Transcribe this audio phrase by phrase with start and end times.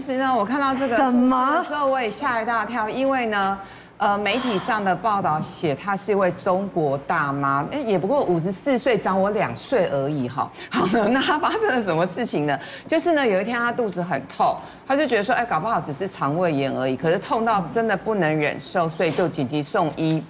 [0.00, 3.58] 其实呢，我看到这个什么的时候，我也吓一大跳，因为呢。
[3.98, 10.50] 呃，媒体上的报道写她是一位中国大妈，哎，也不过五十四岁，长我两岁而已哈。
[10.72, 12.58] 好了，那她发生了什么事情呢？
[12.86, 14.56] 就是呢，有一天她肚子很痛，
[14.88, 20.24] 她就觉得说，哎，搞不好只是肠胃炎而已，可是痛到真的不能忍受，所以就紧急送医。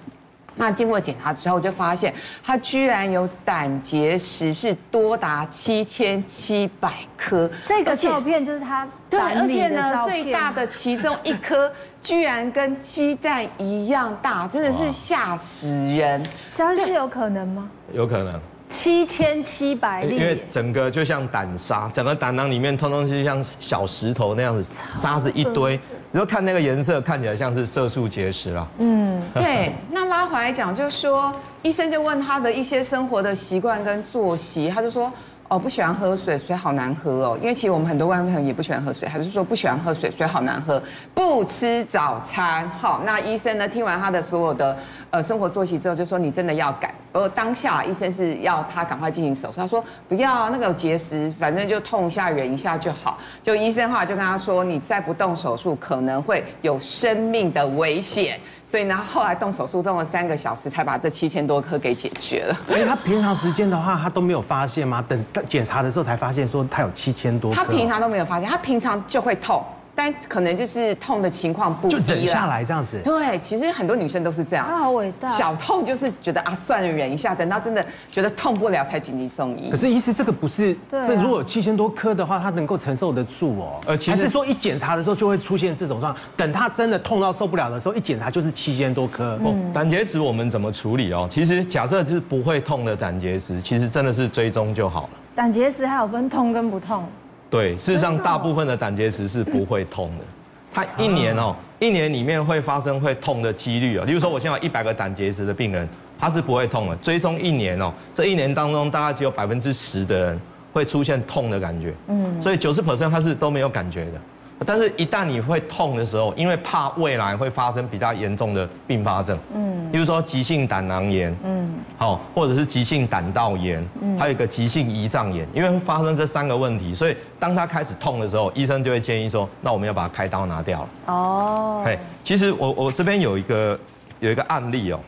[0.61, 2.13] 那经过检查之后，就发现
[2.45, 7.49] 他居然有胆结石，是多达七千七百颗。
[7.65, 16.23] 这个照片就是他对，而且呢，最大的其中一颗 居然跟鸡蛋一样大，真的是吓死人。
[16.51, 17.67] 消息有可能吗？
[17.91, 18.39] 有可能。
[18.81, 25.79] 七千七百粒，因为整个就像胆沙，整个胆囊里面通通是像小石头那样子，沙子一堆。
[26.11, 28.67] 只要看那个颜色，看起来像是色素结石啦。
[28.79, 29.71] 嗯， 对。
[29.91, 31.31] 那拉回来讲，就是说
[31.61, 35.13] 医生就问他的一些生活的习惯跟作息，他就说。
[35.47, 37.37] 哦，不喜欢喝水，水好难喝哦。
[37.41, 40.81] 因为其实我们很多外国人也不喜欢喝水，还是说不喜欢喝水，水好难喝。
[41.13, 43.67] 不吃早餐，好，那医生呢？
[43.67, 44.77] 听完他的所有的
[45.11, 46.93] 呃生活作息之后，就说你真的要改。
[47.13, 53.17] 而当下医生是要他赶快进行手术，他说不要那个有结石，反正就痛一下忍一下就好。
[53.43, 58.39] 就医生话就跟他说，你再不动手术，可能会有生命的危险。
[58.63, 62.57] 所以呢，后来动手术动了三个小时，才把这七千多颗给解决了。
[62.69, 65.03] 因为他平常时间的话，他都没有发现吗？
[65.05, 67.57] 等检查的时候才发现说他有七千多颗。
[67.57, 69.61] 他平常都没有发现，他平常就会痛。
[69.93, 72.99] 但可能就是痛的情况不，就忍下来这样子。
[73.03, 74.65] 对，其实很多女生都是这样。
[74.67, 75.29] 她好伟大。
[75.33, 79.69] 小痛就是觉得啊，算了，忍一下，等到真的觉得痛不了才紧急送医。
[79.69, 83.81] 可是医师这个不是，这如果有七千多颗的话，他能够承受得住哦。
[83.85, 86.25] 呃，还是说一检查的时候就会出现这种状况？
[86.37, 89.37] 等他真的痛到受不了的时候，一检查就是七千多颗。
[89.43, 91.27] 哦，胆结石我们怎么处理哦？
[91.29, 95.09] 其实假设就是不会痛的胆结石，其实真的是追踪就好了。
[95.35, 97.05] 胆结石还有分痛跟不痛？
[97.51, 100.23] 对，事实上大部分的胆结石是不会痛的。
[100.73, 106.95] 它一年哦，一年里面会发生会痛的几率啊，例如说我现在有一百个胆结石的病人，他是不会痛的。
[106.95, 110.41] 追踪一年哦，这一年当中大概只有百分之十的人
[110.71, 114.21] 会出现痛的感觉，嗯，所以九十 percent 他是都没有感觉的。
[114.63, 121.60] 但是，一旦你会痛的时候，因为怕未来会发生比较严重的并发症，嗯，例如说急性胆囊炎，嗯，
[122.01, 130.89] 好，或者是急性胆道炎，嗯，还有一个急性胰脏炎，因为会发生这三个问题，所以当他开始痛的时候，医生就会建议说，那我们要把它开刀拿掉了。
[131.13, 133.79] 哦，嘿，其实我我这边有一个
[134.19, 134.99] 有一个案例哦，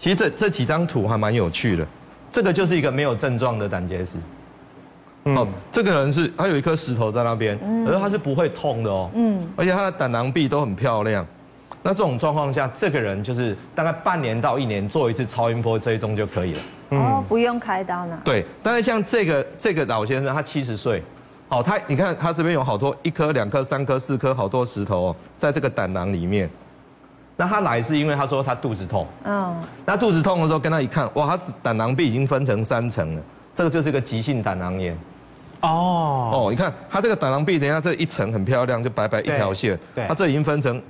[0.00, 1.86] 其实这这几张图还蛮有趣的，
[2.28, 4.18] 这个就是一个没有症状的胆结石。
[5.26, 9.08] 哦，这个人是他有一颗石头在那边，可是他是不会痛的哦。
[9.14, 11.24] 嗯，而且他的胆囊壁都很漂亮。
[11.82, 16.60] 那这种状况下，这个人就是大概半年到一年做一次超音波追踪就可以了。
[16.90, 18.18] 哦，不用开刀呢。
[18.24, 21.02] 对，但是像这个这个老先生，他七十岁，
[21.48, 26.50] 好，他你看他这边有好多一颗、两颗、三颗、四颗，好多石头哦，在这个胆囊里面。
[27.36, 29.06] 那他来是因为他说他肚子痛。
[29.24, 29.54] 嗯。
[29.84, 33.22] 那肚子痛的时候跟他一看，哇，他胆囊壁已经分成三层了，
[33.54, 34.96] 这个就是一个急性胆囊炎。
[35.60, 39.78] 哦哦，你看他这个胆囊壁，等一下这一层很漂亮，就白白一条线。
[39.94, 40.80] 对，它这已经分成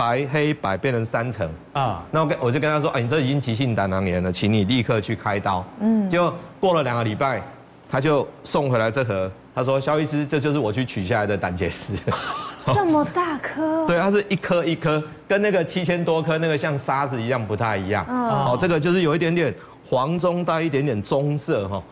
[0.00, 2.02] 白黑白变成三层啊。
[2.10, 5.62] 那我跟我就跟他说，哎，你这已经急性胆囊炎了，请你立刻去开刀。
[5.80, 7.42] 嗯，就过了两个礼拜，
[7.90, 9.30] 他就送回来这盒。
[9.54, 11.92] 他说，肖医师，这就是我去取下来的胆结石。
[12.72, 13.86] 这么大颗？
[13.86, 18.06] 对，它是一颗一颗，跟那个七千多颗那个像沙子一样不太一样。
[18.08, 19.54] 哦，这个就是有一点点
[19.86, 21.82] 黄中带一点点棕色哈。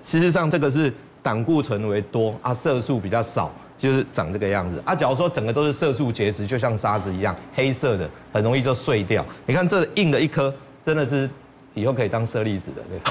[0.00, 0.90] 事实上，这个是。
[1.22, 4.94] 胆固醇为多啊，色素比较少，就是长这个样子啊。
[4.94, 9.24] 假如说整个都是色素结石，就像沙子一样，黑色的，很容易就碎掉。
[9.46, 10.54] 你看这硬的一颗，
[10.84, 11.28] 真的是
[11.74, 12.82] 以后可以当舍利子的。
[12.88, 13.00] 对。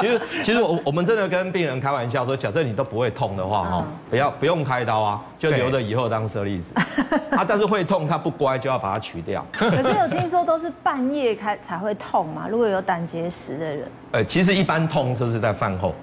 [0.00, 6.72] 其实，其实我我们真的跟病人开玩笑说，假设你都不会痛的话，哈，不要不用开刀啊，就留着以后当舍利子。
[7.32, 9.44] 啊，但是会痛，他不乖就要把它取掉。
[9.52, 12.46] 可是有听说都是半夜开才会痛嘛？
[12.48, 15.94] 如果有胆结石的人，呃，其实一般痛就是在饭后。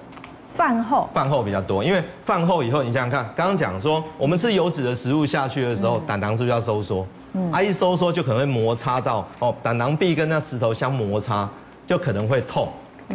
[0.56, 7.06] 饭后，饭后比较多，因为饭后以后，你想想看，刚刚讲说，我们吃油脂的食物下去的时候，胆囊是不是要收缩？
[7.34, 11.46] 嗯，啊，一收缩就可能会摩擦到哦，胆囊壁跟那石头相摩擦，
[11.86, 12.68] 就可能会痛。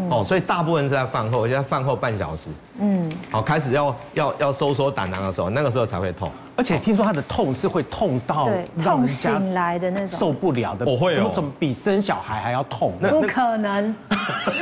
[0.10, 2.50] 哦，所以大部分是在饭后，而且在饭后半小时，
[2.80, 6.32] 嗯，好，开始要要要收缩胆囊的时候，那个时候才会痛。
[6.62, 8.48] 而且听说他的痛是会痛到
[8.84, 10.86] 痛醒来的那种，受不了的。
[10.86, 12.94] 我会有，怎么比生小孩还要痛？
[13.02, 13.96] 不可能，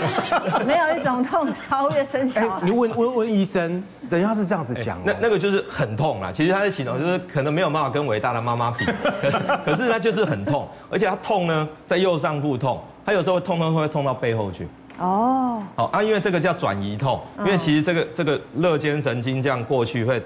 [0.65, 2.61] 没有一种痛超越生小孩。
[2.63, 4.97] 你问问问医生，人家是这样子讲。
[5.03, 6.31] 那那个就是很痛啦。
[6.33, 8.85] 其实他的形容就是可能没有办法跟伟大的妈妈比，
[9.65, 14.65] 可是他就是很痛，而且他痛呢在右上腹痛，他有时候会痛痛会痛到背后去。
[14.99, 20.21] 哦，好啊，因为这个叫转移痛，因为其实这个这个肋间神经这样过去会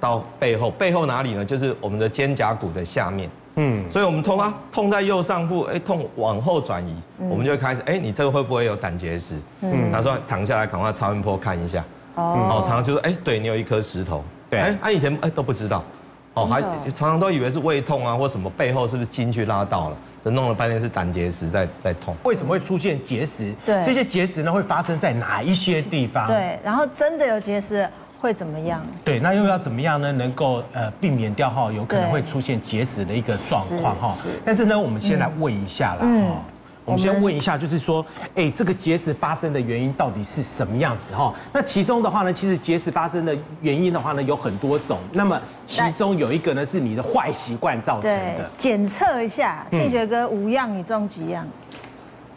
[0.00, 1.44] 到背后，背后哪里呢？
[1.44, 3.28] 就是我们的肩胛骨的下面。
[3.56, 9.36] 嗯，所以我们痛啊，痛在右上腹，哎，痛往后转移，我们就会开始，哎，你这个会不会有胆结石？
[9.60, 11.84] 嗯，他说躺下来，赶快超音波看一下。
[12.14, 14.24] 哦，常常就是，哎，对你有一颗石头。
[14.48, 15.84] 对，哎，他以前哎都不知道，
[16.32, 16.62] 哦，还
[16.94, 22.16] 常常都以为是胃痛啊，或什么背后是不是筋去拉到了，这弄了半天是胆结石在在痛。
[22.24, 23.54] 为什么会出现结石？
[23.66, 26.26] 对，这些结石呢会发生在哪一些地方？
[26.26, 27.86] 对，然后真的有结石。
[28.22, 28.80] 会怎么样？
[29.04, 30.12] 对，那又要怎么样呢？
[30.12, 34.14] 能够呃避免掉哈，有可能会出现结石的一个状况哈。
[34.44, 36.02] 但是呢，我们先来问一下啦。
[36.02, 36.36] 嗯。
[36.84, 38.04] 我们先问一下，就是说，
[38.34, 41.32] 哎，这个结石发生的原因到底是什么样子哈？
[41.52, 44.98] 那其中的话呢，其实结石发生的原因的话呢，有很多种。
[45.12, 48.50] 那么其中有一个呢，是你的坏习惯造成的。
[48.56, 51.46] 检测一下，庆学哥五样，你中几样？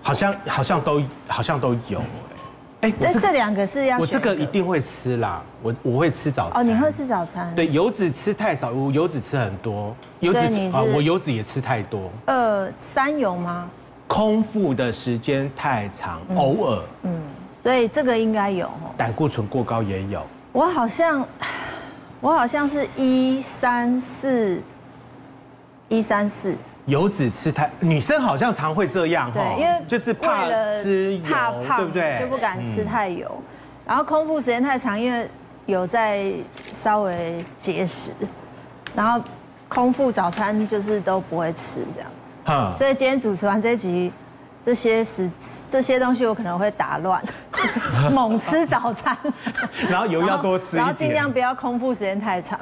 [0.03, 1.99] 好像好像都好像都有。
[2.85, 6.61] 哎，这这两个是要我这个一定会吃啦，我我会吃早餐。
[6.61, 7.53] 哦，你会吃早餐？
[7.55, 9.95] 对，油脂吃太少，我油脂吃很多。
[10.19, 10.39] 油脂
[10.71, 12.11] 啊，我油脂也吃太多。
[12.25, 13.67] 呃，三油吗？
[14.07, 16.83] 空腹的时间太长，偶尔。
[17.01, 17.19] 嗯，
[17.63, 18.69] 所以这个应该有。
[18.95, 20.21] 胆固醇过高也有。
[20.51, 21.27] 我好像，
[22.21, 24.61] 我好像是一三四，
[25.89, 26.55] 一三四。
[26.85, 30.45] 油脂吃太，女生好像常会这样，对，因为就是怕
[30.83, 32.19] 吃怕胖，对不对？
[32.19, 33.41] 就不敢吃太油，
[33.85, 35.27] 然后空腹时间太长，因为
[35.65, 36.31] 有在
[36.71, 38.11] 稍微节食，
[38.93, 39.19] 然后
[39.67, 42.01] 空腹早餐就是都不会吃这
[42.53, 44.13] 样，所以今天主持完这一集，
[44.63, 45.31] 这些食
[45.67, 47.19] 这些东西我可能会打乱，
[48.13, 49.17] 猛吃早餐，
[49.89, 52.59] 然后油要多吃，然后尽量不要空腹时间太长，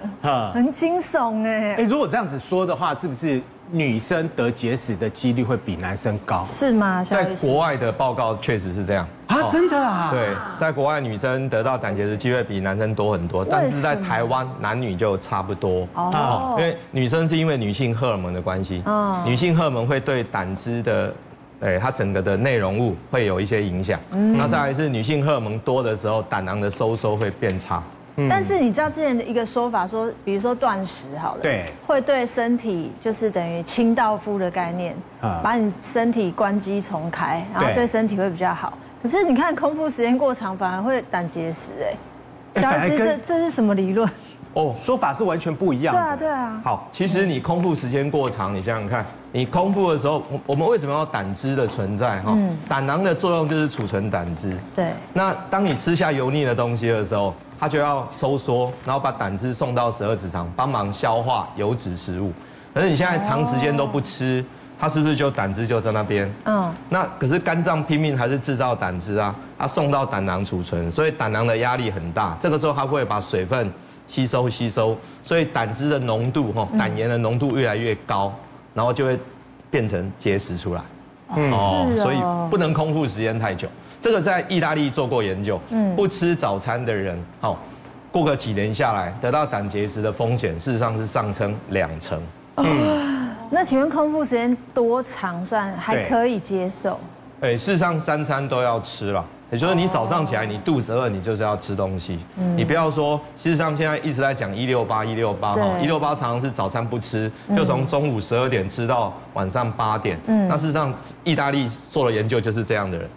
[0.53, 1.75] 很惊悚哎。
[1.75, 3.41] 哎，如果这样子说的话，是不是？
[3.71, 7.03] 女生得结石的几率会比男生高，是吗？
[7.03, 10.11] 在国外的报告确实是这样啊，真的啊？
[10.11, 10.29] 对，
[10.59, 16.55] 在国外女生得到胆结石机会比男生多很多，但是在台湾男女就差不多哦。
[16.59, 21.13] 因为女生是因为女性荷尔蒙的关系，哦，女性荷尔蒙会对胆汁的，
[21.61, 23.99] 哎，它整个的内容物会有一些影响。
[24.11, 27.81] 嗯，那再来是女性荷尔蒙多的时候，胆囊的收缩会变差。
[28.29, 34.95] 但是你知道之前的一个说法说，比如说断食好了，对，会对身体就是等于清道夫的概念，
[35.41, 38.77] 把你身体关机重开，然后对身体会比较好。
[39.01, 41.71] 可是你看空腹时间过长，反而会胆结石，
[42.53, 44.09] 哎，萧医师，这这是什么理论？
[44.53, 45.99] 哦，说法是完全不一样的。
[45.99, 46.61] 对啊，对啊。
[46.63, 52.21] 好，其实你空腹时间过长，你想想看，你空腹的时候，我们为什么要胆汁的存在？
[52.21, 52.37] 哈，
[52.69, 54.55] 胆囊的作用就是储存胆汁。
[54.75, 54.91] 对。
[55.11, 57.33] 那当你吃下油腻的东西的时候，
[57.63, 62.33] 它就要收缩，然后把胆汁送到十二指肠，帮忙消化油脂食物。
[62.73, 64.43] 可是你现在长时间都不吃，
[64.77, 66.29] 它是不是就胆汁就在那边？
[66.43, 66.69] 嗯。
[66.89, 72.35] 那可是肝脏拼命还是制造胆汁啊，它送到胆囊储存，所以胆囊的压力很大。
[72.37, 73.71] 这个时候它会把水分
[74.09, 78.33] 吸收吸收，所以胆汁的浓度哈，胆盐的浓度越来越高，
[78.73, 79.17] 然后就会
[79.71, 80.81] 变成结石出来。
[81.29, 81.89] 哦。
[81.95, 82.17] 所以
[82.51, 83.69] 不能空腹时间太久。
[84.03, 87.57] 这个在意大利做过研究，嗯，不吃早餐的人，好，
[88.11, 92.21] 过个几年下来，得到胆结石的风险，事实上是上升两成。
[92.57, 96.99] 嗯，那请问空腹时间多长算还可以接受？
[97.39, 110.93] 对，事实上三餐都要吃了，也就是你早上起来你肚子饿，你就是要吃东西，嗯，你不要说，事实上现在一直在讲一六八一六八哈，一六八常常是早餐不吃，就从中午十二点吃到晚上八点，嗯，那事实上
[111.23, 113.09] 意大利做了研究就是这样的人。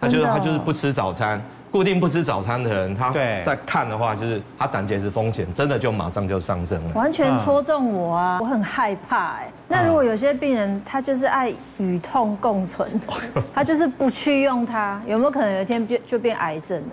[0.00, 6.94] 他就是他就是不吃早餐，固定不吃早餐的人，他在看的话，就是他胆结石风险真的就马上就上升了。
[6.94, 8.38] 完全戳中我啊！
[8.40, 9.50] 我很害怕哎。
[9.68, 13.00] 那如果有些病人他就是爱与痛共存，
[13.54, 16.88] 他就是不去用它，有没有可能有一天变就变癌症了？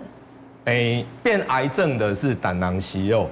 [0.64, 3.28] 哎，变癌症的是胆囊息肉，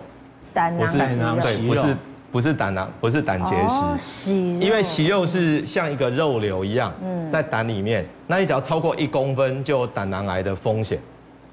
[0.53, 1.97] 胆囊息肉对，不是。
[2.33, 3.55] 不是胆囊，不是胆结
[3.99, 6.91] 石，因为息肉是像一个肉瘤一样，
[7.31, 10.99] 在胆里面，那你只要超过一公分，就有胆囊癌的风险。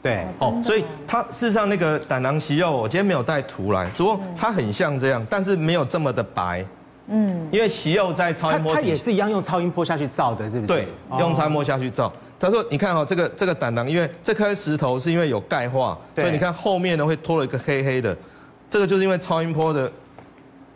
[0.01, 6.65] 对，哦，所以它事实上那个胆囊息肉，我今天没有带图来，只不过它很像这样，但是没有这么的白。
[7.07, 10.67] 嗯，因为息肉在超音波，它也是一样用超音波下去照的，是不是？
[10.67, 10.87] 对，
[11.19, 12.09] 用超音波下去照。
[12.39, 18.15] 他说：“你看哈，这个这个胆囊，因为这颗石头是因为有钙化，所以你看后面呢会拖了一个黑黑的，
[18.69, 19.91] 这个就是因为超音波的。”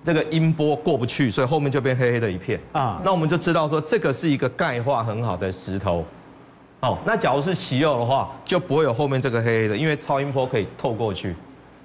[0.05, 3.01] 这个音波过不去，所以后面就变黑黑的一片啊。
[3.03, 6.03] 那我们就知道说，这个是一个钙化很好的石头。
[6.81, 11.33] 哦，那假如是息肉的话，就不会有后面这个黑黑的，因为超音波可以透过去。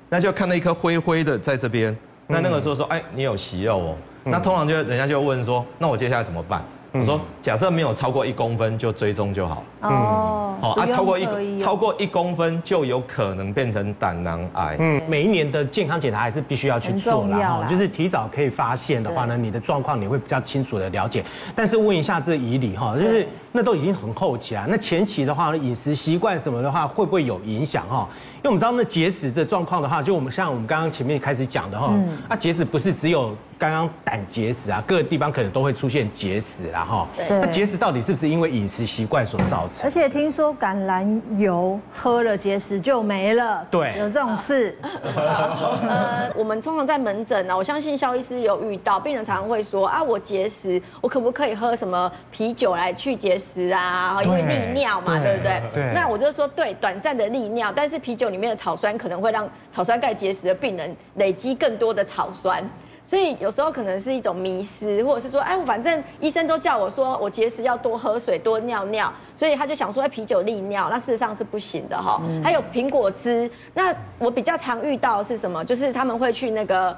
[0.08, 1.96] 那就看到一颗灰灰的在这边。
[2.26, 3.96] 那那个时候说，哎，你有息肉哦。
[4.24, 6.64] 那通常就人家就问说，那我接下来怎么办？
[6.92, 9.62] 我说假设没有超过一公分就追踪就好。
[9.82, 14.76] 哦，好啊，超过一超过一公分就有可能变成胆囊癌。
[14.78, 21.22] 嗯，每一年的健康检查还是必须要去做啦，哈，就是提早可以发现的话呢，你的状况你会比较清楚的了解。
[21.54, 23.26] 但是问一下这仪礼哈，就是
[23.58, 28.08] 那都已经很后期了，那前期的话饮食习惯什么的话会不会有影响哈？
[28.36, 31.92] 因为我们知道那结石的状况的话，就我们像我们刚刚前面开始讲的哈，
[32.28, 37.08] 啊结石不是只有刚刚胆结石啊，各个地方可能都会出现结石啦哈。
[37.16, 37.40] 对。
[37.40, 39.82] 那结石到底是不是因为饮食习惯所造成？
[39.82, 43.66] 而且听说橄榄油喝了结石就没了。
[43.72, 43.92] 对。
[43.98, 44.78] 有这种事。
[45.02, 54.20] 呃，我们通常在门诊呢，我相信肖医师有遇到病人常常会说啊，我结石，我可不可以喝什么啤酒来去结石啊？
[54.22, 55.60] 因为利尿嘛，对不对？
[55.74, 55.92] 对。
[55.92, 58.28] 那我就说对，短暂的利尿，但是啤酒。
[58.28, 62.62] 里面的草酸可能会让草酸钙结石的病人累积更多的草酸，
[63.02, 72.20] 所以有时候可能是一种迷失，或者是说，哎，反正医生都叫我说我结石要多喝水、多尿尿，所以他就想说，哎，啤酒利尿，那事实上是不行的哈。
[72.44, 75.64] 还有苹果汁，那我比较常遇到是什么？
[75.64, 76.94] 就是他们会去那个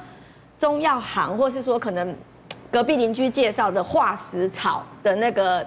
[0.59, 2.13] 中药行，或是说可能
[2.73, 5.65] 隔壁邻居介绍的化石草的那个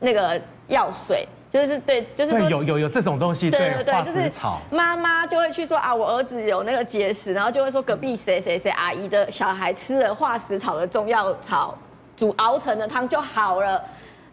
[0.00, 1.28] 那个药水。
[1.50, 4.30] 就是对，就是说有有有这种东西，对对对，就是
[4.70, 11.76] 妈妈就会去说啊，我儿子有那个结石，然后就会说隔壁谁谁谁阿姨的小孩吃了化石草的中药草
[12.16, 13.82] 煮熬成的汤就好了。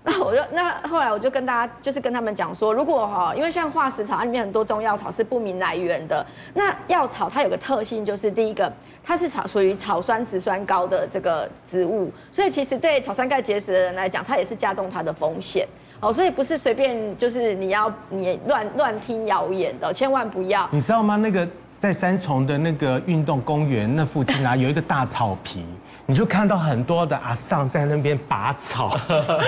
[0.10, 8.72] 那我就那后来我就跟大家就是跟他们讲说，如果哈，因为像化石草里面很多中药草是不明来源的，那药草它有个特性就是第一个，
[9.04, 15.68] 它是草属于草酸植酸高的这个植物，所以其实对草酸钙结石的人来讲，它也是加重它的风险。
[16.00, 20.70] 哦，所以不是随便就是你要你乱乱听谣言的，千万不要。
[20.72, 21.18] 你知道吗？
[21.18, 21.46] 那个
[21.80, 25.66] 在三重的那个运动公园那附近啊，有一个大草皮，
[26.10, 28.98] 你就看到很多的阿桑在那边拔草，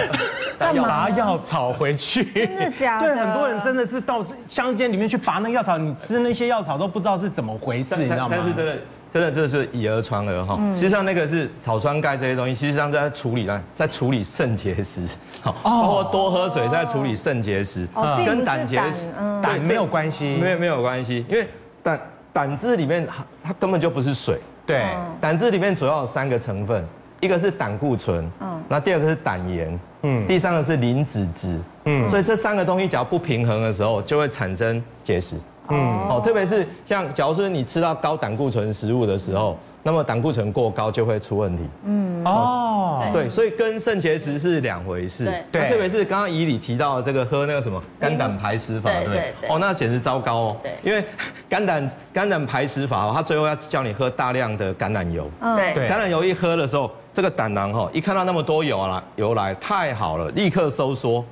[0.59, 2.25] 要拔药草回去。
[2.25, 3.07] 真的假的？
[3.07, 8.35] 对，很多人真的是到乡间里面去拔那个药草，你吃那些药草都不知道是怎么回事，你知道吗？
[8.37, 8.77] 但是真的。
[9.11, 10.59] 真的，这是以讹传讹哈。
[10.75, 15.01] 实际上，那个是草酸钙这些东西，实际上在处理呢，在处理肾结石，
[15.41, 17.87] 好，包括多喝水在处理肾结石，
[18.23, 19.07] 跟胆结石
[19.41, 21.47] 胆没有关系，没有没有关系，因为
[21.81, 21.99] 胆
[22.31, 23.07] 胆汁里面
[23.43, 24.39] 它根本就不是水，
[24.69, 24.83] 对，
[25.19, 26.85] 胆汁里面主要有三个成分，
[27.21, 35.35] 一个是胆固醇，嗯，那第二个是胆盐，嗯，第三个是磷脂质，嗯，所以这三个东西只要不平衡的时候，就会产生结石。
[35.69, 41.63] 嗯，好，特别是像，假如说你吃到高胆固醇食物的时候，那么胆固醇过高就会出问题。
[41.85, 45.31] 嗯，哦，对，所以跟肾结石是两回事。
[45.51, 50.57] 对，特别是刚刚仪里提到的这个喝那个什么肝胆排石法，对对对，哦，那简直糟糕哦。
[50.61, 51.03] 对，因为
[51.47, 55.29] 肝胆肝胆排石法哦，他最后要叫你喝大量的橄榄油。
[55.55, 61.23] 对，橄榄油一喝的时候，这个胆囊哈，一看到那么多油啊，油来太好了，立刻收缩。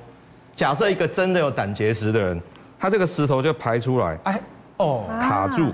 [0.54, 2.40] 假设一个真的有胆结石的人。
[2.80, 4.40] 他这个石头就排出来，哎，
[4.76, 5.72] 哦，卡住，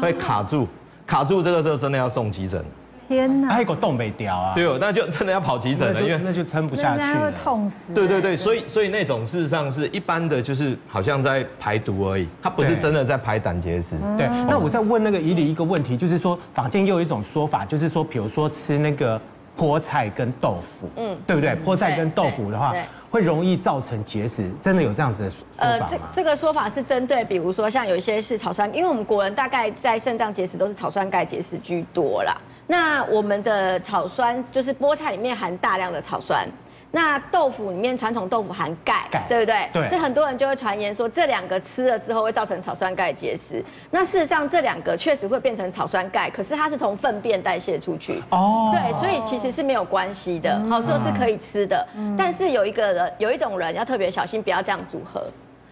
[0.00, 0.66] 会卡住，
[1.10, 2.64] 卡住，这个时候真的要送急诊。
[3.08, 4.54] 天哪，还有个洞没掉啊？
[4.54, 7.92] 对哦，那就真的要跑急诊了，因为那就撑不下去了，会痛死。
[7.92, 13.96] 对对对，所以所以那种事实上是一般的，就是好像在排毒而已，它不是真的在排胆结石。
[14.16, 19.20] 对，那我在问那个伊犁一个问题，就是说坊间又有一种说法，就是说，比如说吃那个
[19.60, 21.54] 菠菜跟豆腐，嗯，对不对？
[21.64, 22.74] 菠菜跟豆腐的话。
[23.10, 25.72] 会容易造成结石，真的有这样子的说法吗？
[25.80, 32.40] 呃，这这个说法是针对，比如说像有一些是草酸，因为我们国人大概在肾脏结石都是草酸钙结石居多啦。
[32.68, 36.48] 那我们的草酸就是菠菜里面含大量的草酸。
[36.92, 39.68] 那豆腐里面传统豆腐含钙，对不对？
[39.72, 39.88] 对。
[39.88, 43.64] 所以很多人就会传言说这两个吃了之后会造成草酸钙结石。
[43.90, 48.22] 那事实上这两个确实会变成草酸钙，可是它是从粪便代谢出去。
[48.30, 48.72] 哦。
[48.72, 51.86] 对，所以其实是没有关系的，好说是可以吃的。
[51.94, 52.16] 嗯。
[52.18, 55.22] 但是有一个人，有一种人要特别小心，不要这样组合，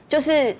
[0.09, 0.57] 就是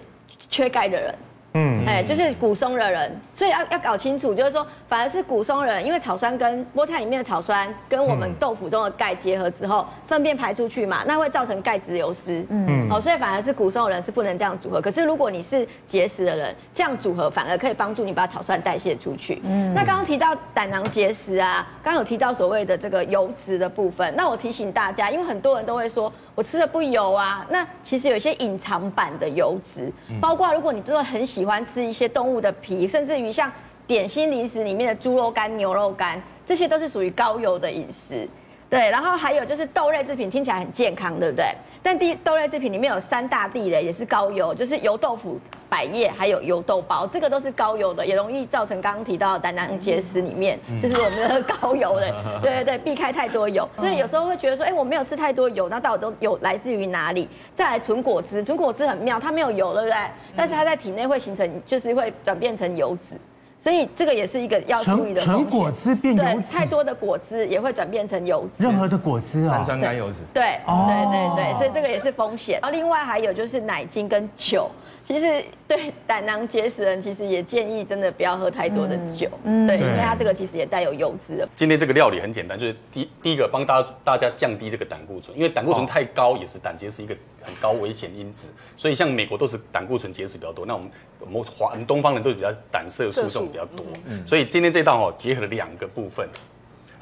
[0.51, 1.15] 缺钙的人。
[1.55, 12.45] 嗯，哎，就是骨松的人，所以要要搞清楚，就是说，反而是骨松的人，因为草酸跟菠菜里面的草酸跟我们豆腐中的钙结合之后，粪便排出去嘛，那会造成钙质流失。
[12.49, 14.81] 嗯，好，所以反而是骨松的人是不能这样组合。
[14.81, 19.41] 可是如果你是节食的人，这样组合反而可以帮助你把草酸代谢出去。
[19.45, 33.51] 嗯，那刚刚提到胆囊结石啊，刚刚有提到所谓的这个油脂的部分，那我提醒大家，因为很多人都会说我吃的不油啊，那其实有一些隐藏版的油脂，包括如果你真的很喜喜欢吃一些动物的皮，甚至于像
[33.87, 38.29] 点心零食里面的猪肉干、牛肉干，这些都是属于高油的饮食。
[38.71, 41.47] 对，然后还有就是豆类制品，听起来很健康，对不对？
[41.83, 53.69] 但第豆类制品里面有三大地的，也是高油，就是油豆腐、百叶，还有油豆包，这个都是高油的，也容易造成刚刚提到的胆囊结石里面，就是我们的 高油的，对对对，避开太多油。
[53.77, 57.29] 所以有时候会觉得说，哎，我没有吃太多油，那到底都有来自于哪里？
[57.55, 59.97] 再来纯果汁，纯果汁很妙，它没有油，对不对？
[60.37, 63.17] 但是它在体内会形成，就是会转变成油脂。
[63.61, 65.21] 所以这个也是一个要注意的。
[65.21, 68.63] 纯果汁变油脂，太多的果汁也会转变成油脂。
[68.63, 70.19] 任何的果汁啊，三酸甘油脂。
[70.33, 72.61] 对对对对，所以这个也是风险。
[72.63, 74.71] 然后另外还有就是奶精跟酒。
[75.09, 81.49] 其实对胆囊结石人，其实也建议真的不要喝太多的酒，嗯，对，因为它这个其实也带有油脂的。
[81.55, 88.53] 今天这个料理很简单，就是第第一个帮大家大家降低这个胆固醇，因为胆固醇太高也是胆结石一个很高危险因子。
[88.77, 93.87] 所以像美国都是胆固醇结石比较多，那我们我们华东方人都比较胆色素这种比较多，
[94.27, 96.29] 所以今天这道哦结合了两个部分。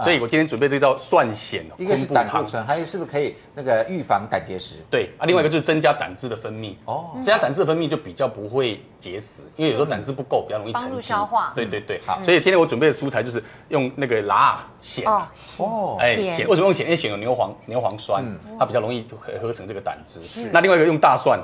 [0.03, 4.77] 所以我今天准备这道蒜藓，一个是胆固醇，还有是不是可以那个预防胆结石？
[4.91, 11.53] 对啊，另外一个就是增加胆汁的分泌哦，增加胆汁的分泌就比较不会结石，因为有时候胆汁不够，比较容易沉积消化。
[11.55, 15.27] 对对对，好，所以今天我准备的蔬菜就是用那个辣纤哦，
[15.61, 16.85] 哦，哎纤，为什么用藓？
[16.85, 18.25] 因为藓有牛磺牛磺酸，
[18.59, 20.21] 它比较容易合合成这个胆汁。
[20.53, 21.41] 那另外一个用大蒜，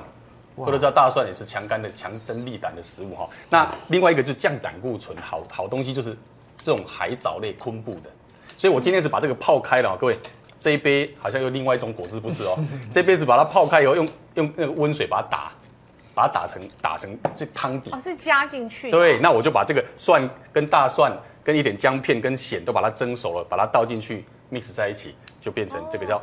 [0.59, 3.29] 大家都知道大蒜也是强肝的、强增利胆的食物哈。
[3.49, 6.15] 那另外一个就是降胆固醇，好好东西就是
[6.63, 8.11] 这种海藻类昆布的。
[8.63, 10.17] 所以我今天是把这个泡开了，各位，
[10.61, 12.57] 这一杯好像有另外一种果汁，不是哦？
[12.95, 15.51] 这杯是把它泡开以后，用用那个温水把它打，
[16.15, 17.91] 把它打成打成这汤底。
[17.91, 18.89] 哦，是加进去。
[18.89, 26.23] 对，那我就把这个蒜跟大蒜跟一点姜片跟咸都把它蒸熟了，把它倒进去 mix 在一起，就变成这个叫。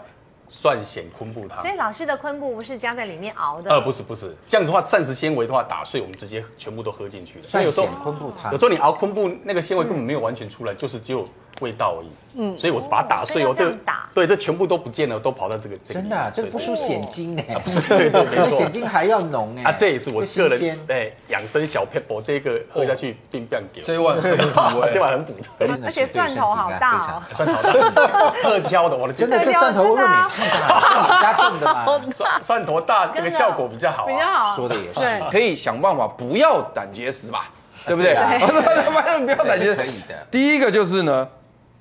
[0.51, 3.69] 蒜咸昆布汤，所以老师的昆布不是加在里面熬的？
[3.69, 7.45] 呃，不是不是，这样子的话，膳食纤维的话打碎，我们直接全部都喝进去了。
[7.45, 11.23] 所以有时候昆布汤，有时候你熬昆布那个纤维根本没有完全出来，就是只有
[11.61, 12.09] 味道而已。
[12.35, 13.75] 嗯，所以我是把它打碎哦，这个
[14.13, 15.99] 对，这全部都不见了，都跑到这个这个。
[15.99, 19.63] 真的，这个不输蚬精哎，不是对对，比蚬精还要浓哎。
[19.63, 23.81] 啊，这也是我个人对养生小撇步，这个喝下去并不给。
[23.81, 31.21] 这一碗很补 哎，这碗很补的，而且蒜头好大 哦， 蒜头大，特挑的，我的真的这蒜头味美太大。
[31.21, 34.55] 加重的嘛，蒜蒜头大，这个效果比较好，比较好。
[34.55, 35.01] 说的也是，
[35.31, 37.49] 可以想办法不要胆结石吧，
[37.87, 38.13] 对不对？
[38.13, 40.15] 不要胆结石可以的。
[40.29, 41.27] 第一个就是呢。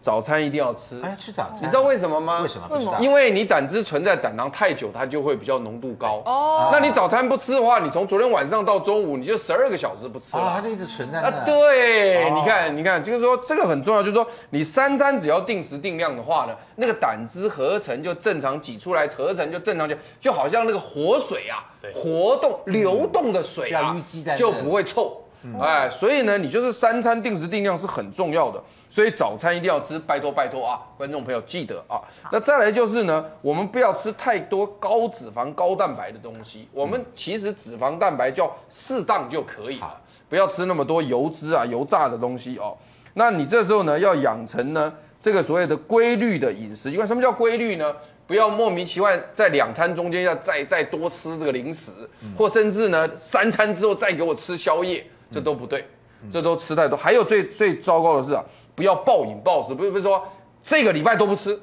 [0.00, 2.40] 早餐一定要吃，哎，吃早餐，你知道为什么吗？
[2.40, 2.66] 为什么？
[2.70, 2.96] 为什么？
[3.00, 6.22] 因为你胆汁存在胆囊太久，它就会比较浓度高。
[6.24, 11.28] 哦，那你早餐不吃的话，你从昨天晚上到中午，你就十二个小时不吃了，它就一直存在那。
[11.28, 23.94] 啊，对，你看，你看，就是说这个很重要，就是说你三餐只要定时定量的话呢，那个胆汁合成就正常挤出来，合成就正常就就好像那个活水啊，活动流动的水啊，
[24.36, 25.24] 就不会臭。
[25.60, 28.62] 哎，所以呢，你就是三餐定时定量是很重要的。
[28.90, 30.80] 所以早餐一定要吃，拜托拜托啊！
[30.96, 32.00] 观众朋友记得啊。
[32.32, 36.66] 那再来就是呢，我们不要吃太多高脂肪、高蛋白的东西。
[36.72, 42.74] 我们其实脂肪、蛋白叫适当就可以了，不要吃那么多油脂啊、油炸的东西哦。
[43.12, 47.06] 那你这时候呢，要养成呢这个所谓的规律的饮食习惯。
[47.06, 47.94] 什么叫规律呢？
[48.26, 51.92] 不要莫名其妙在两餐中间要再再多吃这个零食，
[52.36, 55.86] 或甚至呢三餐之后再给我吃宵夜，这都不对，
[56.30, 56.96] 这都吃太多。
[56.96, 58.44] 还有最最糟糕的是啊。
[58.78, 60.24] 不要暴饮暴食，不是不是说
[60.62, 61.60] 这个礼拜都不吃，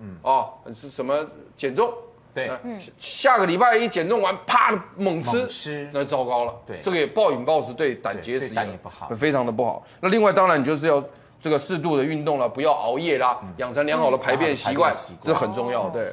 [0.00, 1.24] 嗯哦，是什么
[1.56, 1.88] 减重？
[2.34, 2.50] 对，
[2.98, 6.56] 下个礼拜一减重完，啪猛吃，猛吃那糟糕了。
[6.66, 9.86] 对，这个也暴饮暴食对胆结石也不好，非常的不好。
[10.00, 11.00] 那另外当然你就是要
[11.40, 14.92] 这个适度的运动了，不要熬夜啦，养成良好的排便习惯，
[15.22, 15.88] 这很重要。
[15.90, 16.12] 对。